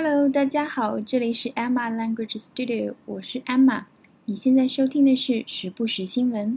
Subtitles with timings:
[0.00, 3.86] Hello，大家好，这里是 Emma Language Studio，我是 Emma。
[4.26, 6.56] 你现在收听的是时不时新闻。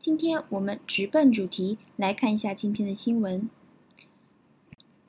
[0.00, 3.48] 今天我们直奔主题，来看一下今天的新闻。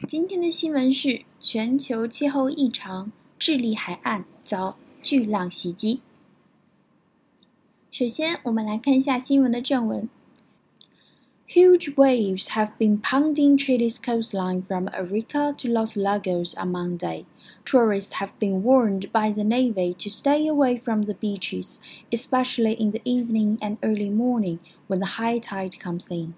[0.08, 6.02] 今天的新闻是全球气候异常，智利海岸遭巨浪袭击。
[7.90, 10.08] 首先，我们来看一下新闻的正文。
[11.51, 17.25] Huge waves have been pounding Chile's coastline from Arica to Los Lagos on Monday.
[17.65, 21.81] Tourists have been warned by the Navy to stay away from the beaches,
[22.13, 24.59] especially in the evening and early morning
[24.89, 26.35] when the high tide comes in.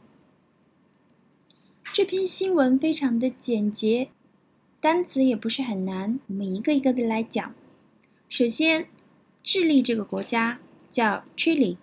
[1.92, 4.10] 这篇新闻非常的简洁，
[4.80, 7.54] 单词也不是很难，我们一个一个的来讲。
[8.28, 8.86] 首先，
[9.42, 10.60] 智利这个国家
[10.90, 11.78] 叫 Chile。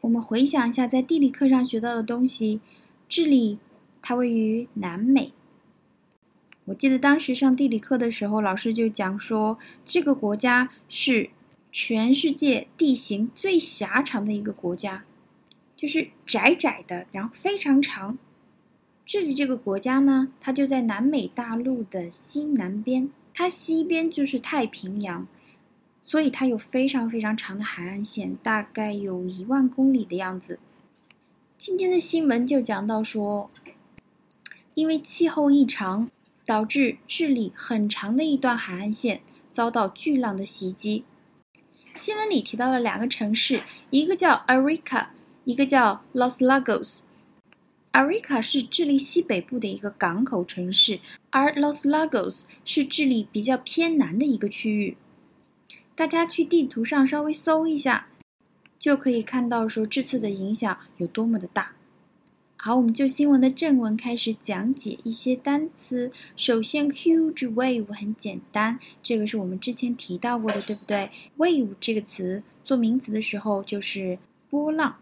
[0.00, 2.60] 我们回想一下，在地理课上学到的东西，
[3.08, 3.58] 智利
[4.00, 5.32] 它位于南美。
[6.66, 11.30] 我记得当时上地理课的时候，老师就讲说，这个国家是
[11.72, 15.04] 全世界地形最狭长的一个国家，
[15.76, 18.18] 就是窄窄的，然后非常长。
[19.04, 25.26] 智利这个国家呢，它就在南美大陆的西南边，它西边就是太平洋。
[26.08, 30.58] 所以它有非常非常长的海岸线，大概有一万公里的样子。
[31.58, 33.50] 今天的新闻就讲到说，
[34.72, 36.10] 因为气候异常，
[36.46, 39.20] 导致智利很长的一段海岸线
[39.52, 41.04] 遭到巨浪的袭击。
[41.94, 45.08] 新闻里提到了两个城市，一个叫 Arica，
[45.44, 47.00] 一个叫 Los Lagos。
[47.92, 54.96] Arica 是智利西北部的一个港口城市，而 Los Lagos 是智利比较偏南的一个区域。
[55.98, 58.06] 大家去地图上稍微搜一下，
[58.78, 61.72] 就可以看到说这次的影响有多么的大。
[62.56, 66.12] 好，我们就新闻的正文开始讲解一些单词。
[66.36, 74.98] 首先，huge wave 很简单，这个是我们之前提到过的，对不对？wave 这个词做名词的时候就是波浪，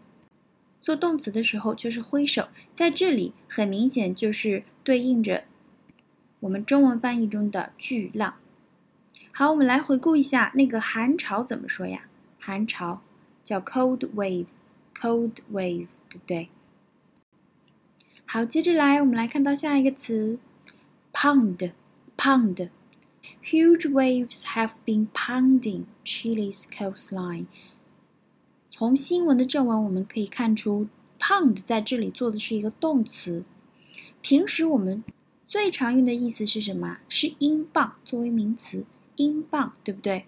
[0.81, 2.47] 做动词的时候就是挥手。
[2.73, 5.43] 在这里很明显就是对应着
[6.39, 8.33] 我们中文翻译中的巨浪。
[9.39, 12.07] 好，我们来回顾一下那个寒潮怎么说呀？
[12.39, 13.03] 寒潮
[13.43, 16.49] 叫 cold wave，cold wave，对不对？
[18.25, 20.39] 好，接着来，我们来看到下一个词
[21.13, 22.69] ，pound，pound。
[23.43, 27.45] Huge waves have been pounding Chile's coastline。
[28.71, 30.87] 从新闻的正文我们可以看出
[31.19, 33.43] ，pound 在这里做的是一个动词。
[34.23, 35.03] 平时我们
[35.45, 36.97] 最常用的意思是什么？
[37.07, 38.83] 是英镑作为名词。
[39.17, 40.25] 英镑，对不对？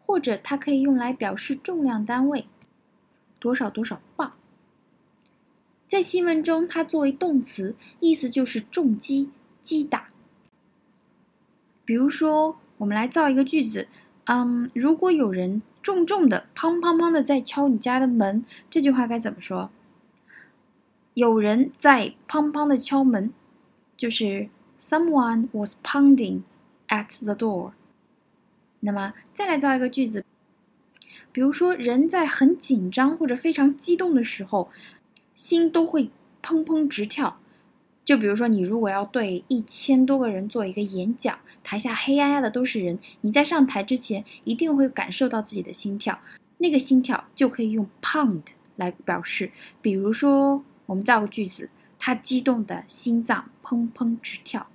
[0.00, 2.46] 或者它可以用来表示重量单位，
[3.38, 4.32] 多少多少磅。
[5.86, 9.30] 在新闻中，它作为动词，意思就是重击、
[9.62, 10.08] 击打。
[11.84, 13.88] 比如说，我们来造一个句子，
[14.24, 19.70] 嗯，如果有人重重的、砰砰砰的在敲你家的门，这句话该怎么说？
[21.14, 23.32] 有人在砰砰的敲门，
[23.96, 24.48] 就是
[24.78, 26.42] someone was pounding
[26.88, 27.72] at the door。
[28.86, 30.22] 那么再来造一个句子，
[31.32, 34.70] 比如说人在很紧张或者非常激动的时候，
[35.34, 36.10] 心都会
[36.42, 37.38] 砰砰直跳。
[38.04, 46.18] 就比如说你如果要对一千多个人做一个演讲，台下黑压压的都是人，你在上台之前一定会感受到自己的心跳，
[46.58, 48.42] 那个心跳就可以用 pound
[48.76, 49.50] 来表示。
[49.80, 54.66] 比如说我们造个句子，他激动的心脏砰砰直跳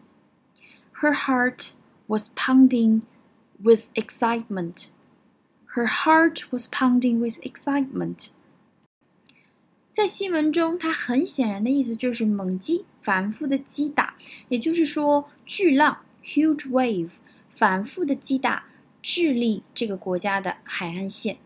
[0.99, 1.73] ，Her heart
[2.07, 3.01] was pounding.
[3.63, 4.89] With excitement.
[5.75, 8.29] Her heart was pounding with excitement.
[9.91, 14.15] 在新闻中，它很显然的意思就是猛击、反复的击打，
[14.47, 17.09] 也就是说，巨浪 （huge wave）
[17.49, 18.65] 反复的击打
[19.01, 21.37] 智利这个国家的海岸线，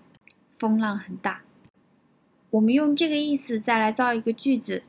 [0.57, 1.41] 风浪很大。
[2.51, 4.83] 我们用这个意思再来造一个句子，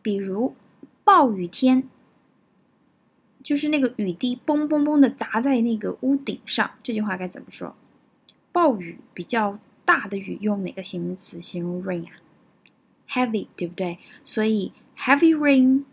[0.00, 0.54] 比如
[1.02, 1.88] 暴雨天。
[3.48, 7.74] 就是那个雨滴嘣嘣嘣的砸在那个屋顶上，这句话该怎么说？
[8.52, 12.10] 暴雨比较大的雨用哪个形容词形容 rain 啊
[13.08, 13.96] ？heavy 对不对？
[14.22, 15.84] 所以 heavy rain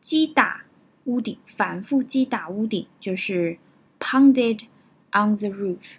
[0.00, 0.64] 击打
[1.04, 3.58] 屋顶，反复击打屋顶就是
[4.00, 4.62] pounded
[5.12, 5.98] on the roof。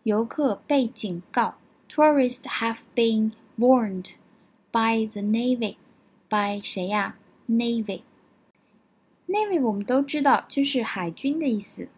[0.08, 1.56] 游客被警告
[1.90, 4.12] ，tourists have been warned
[4.72, 7.18] by the navy，by 谁呀
[7.50, 11.90] ？navy，navy 我们都知道就是海军的意思，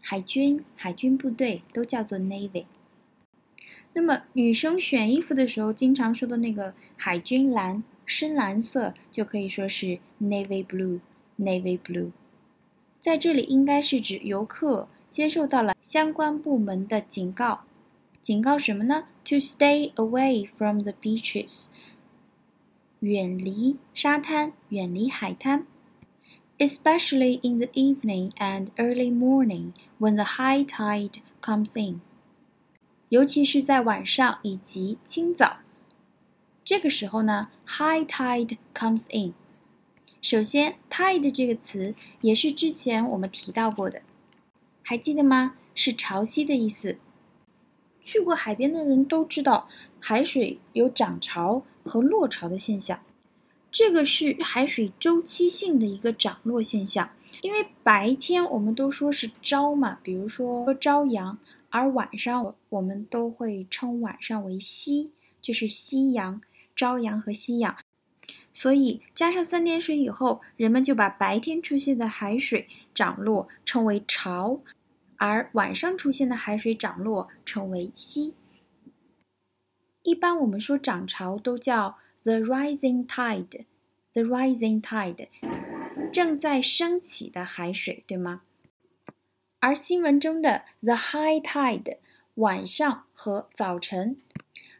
[0.00, 2.64] 海军、海军部队都叫做 navy。
[3.92, 12.12] 那么女生选衣服的时候，经常说的那个海军蓝、深蓝色，就可以说是 navy blue，navy blue。
[13.02, 17.61] 在这里应该是指游客接受到了相关部门的警告，
[18.21, 19.05] 警告什么呢？
[19.25, 21.65] To stay away from the beaches，
[22.99, 25.67] 远离沙滩，远离海滩。
[26.57, 32.01] Especially in the evening and early morning when the high tide comes in.
[33.07, 35.59] 尤其是在晚上以及清早，
[36.63, 39.33] 这个时候呢，high tide comes in。
[40.21, 44.01] 首先，tide 这个词也是之前我们提到过的，
[44.86, 45.56] 还记得吗？
[45.74, 46.98] 是潮汐的意思。
[48.02, 49.66] 去过海边的人都知道，
[49.98, 53.00] 海水有涨潮和落潮的现象，
[53.72, 57.08] 这个是海水周期性的一个涨落现象。
[57.40, 61.38] 因为白天我们都说是朝嘛，比如说朝阳。
[61.70, 65.10] 而晚上，我们都会称晚上为夕，
[65.40, 66.40] 就是夕阳、
[66.76, 67.74] 朝阳和夕阳。
[68.54, 74.60] 所以加上三点水以后，人们就把白天出现的海水涨落称为潮，
[75.16, 78.34] 而晚上出现的海水涨落称为夕。
[80.04, 85.28] 一般我们说涨潮都叫 the rising tide，the rising tide，
[86.12, 88.42] 正在升起的海水，对吗？
[89.58, 91.96] 而新闻中的 the high tide
[92.34, 94.18] 晚上和早晨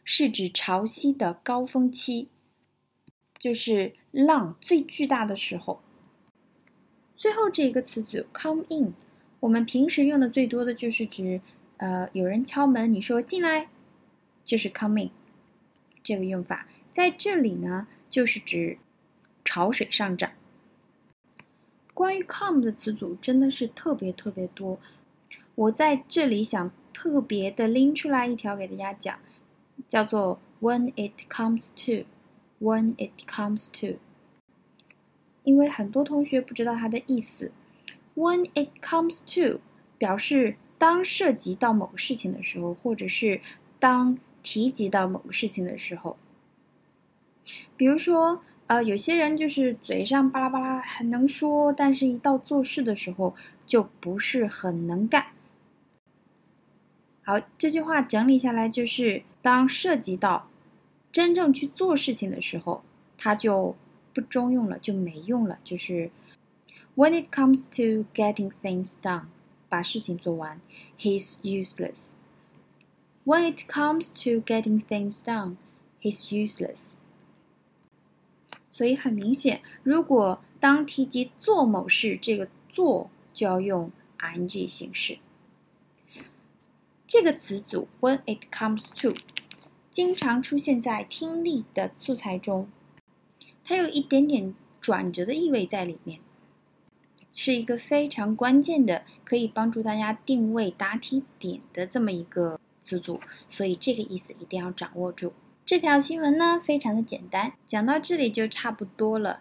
[0.03, 2.29] 是指潮汐的高峰期，
[3.45, 5.79] 就是浪最巨大的时候。
[7.15, 8.91] 最后这一个词组 come in，
[9.39, 11.39] 我们平时用的最多的就是指
[11.77, 13.67] 呃有人敲门，你说进来，
[14.43, 15.11] 就是 come in
[16.01, 16.67] 这个用法。
[16.91, 18.79] 在这里呢，就是指
[19.43, 20.31] 潮水上涨。
[21.93, 24.79] 关于 come 的词组真的是特别特别多，
[25.53, 29.19] 我在这里想特别的拎出来一条给大家讲，
[29.87, 32.07] 叫做 when it comes to
[32.59, 33.99] When it comes to，
[35.43, 37.51] 因为很多同学不知道它的意思
[38.15, 39.59] ，when it comes to
[39.97, 43.41] 表示当涉及到某个事情的时候，或者是
[43.79, 46.17] 当提及到某个事情的时候，
[47.75, 48.41] 比如说。
[48.67, 53.35] 呃，有些人就是嘴上巴拉巴拉很能说，但是一到做事的时候
[53.67, 55.27] 就不是很能干。
[57.21, 60.49] 好，这句话整理下来就是：当涉及到
[61.14, 62.82] 真正去做事情的时候，
[63.18, 63.74] 他就
[64.14, 65.58] 不中用了，就没用了。
[65.64, 66.10] 就是
[66.96, 69.24] When it comes to getting things done，
[69.68, 70.60] 把事情做完，
[70.98, 76.94] he's useless。When it comes to getting things done，he's useless。
[78.70, 85.18] 所以很明显，如果当提及做某事，这个做就要用 ing 形式。
[87.06, 89.14] 这个词组 when it comes to
[89.95, 92.67] 经常出现在听力的素材中，
[93.63, 96.19] 它有一点点转折的意味在里面，
[97.31, 105.31] 是一个非常关键的，可以帮助大家定位答题点的这么一个词组，所以这个意思一定要掌握住。
[105.65, 109.39] 这条新闻呢，非常的简单，讲到这里就差不多了。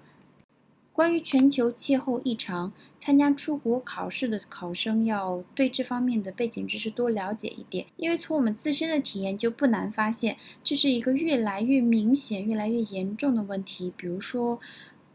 [0.94, 13.92] 关于全球气候异常，参加出国考试的考生要对这方面的背景知识多了解一点，因为从我们自身的体验就不难发现，这是一个越来越明显、越来越严重的问题。
[13.96, 14.60] 比如说，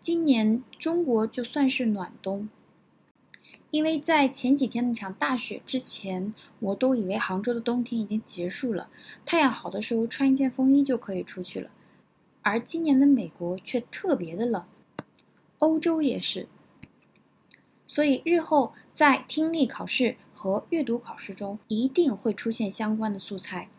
[0.01, 2.49] 今年中国就算是暖冬。
[3.71, 8.89] 因为在前几天那场大雪之前，我都以为杭州的冬天已经结束了，
[9.23, 11.71] 太阳好的时候穿一件风衣就可以出去了。
[12.41, 14.65] 而今年的美国却特别的冷，
[15.59, 16.47] 欧洲也是。
[17.87, 23.69] 所以日后在听力考试和阅读考试中一定会出现相关的素材，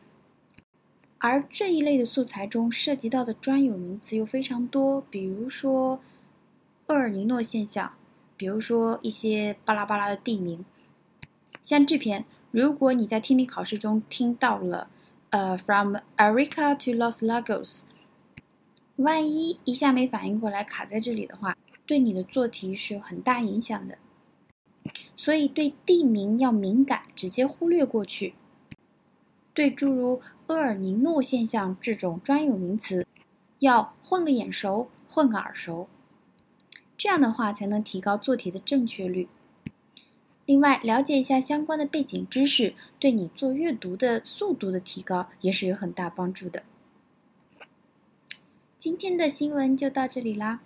[1.19, 6.01] 而这一类的素材中涉及到的专有名词又非常多，比如说
[6.87, 7.93] 厄尔尼诺现象。
[8.37, 10.65] 比如说一些巴拉巴拉的地名，
[11.61, 14.89] 像这篇，如果你在听力考试中听到了，
[15.29, 17.83] 呃，from Arica to Los Lagos，
[18.97, 21.55] 万一一下没反应过来卡在这里的话，
[21.91, 23.99] 对你的做题是有很大影响的。
[25.17, 28.35] 所以对地名要敏感，直接忽略过去。
[29.53, 33.05] 对诸如厄尔尼诺现象这种专有名词，
[33.59, 35.89] 要混个眼熟，混个耳熟，
[36.97, 39.29] 这样的话才能提高做题的正确率。
[40.47, 46.63] 另外，了解一下相关的背景知识，对你做阅读的速度的提高也是有很大帮助的。
[48.79, 50.61] 今天的新闻就到这里啦。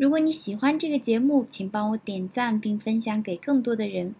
[0.00, 4.14] 如果你喜欢这个节目，请帮我点赞并分享给更多的人。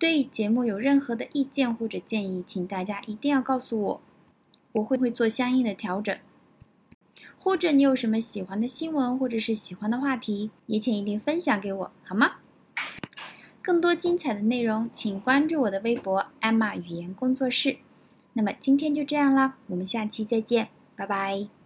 [0.00, 4.00] 对节目有任何的意见或者建议，请大家一定要告诉我，
[4.72, 6.18] 我会会做相应的调整。
[7.38, 12.32] 或者你有什么喜欢的新闻或者是喜欢的话题，也请一定分享给我，好吗？
[13.62, 17.76] 更多精彩的内容，请关注我的微博“艾玛语言工作室”。
[18.34, 21.57] 那么今天就这样啦，我们下期再见，拜拜。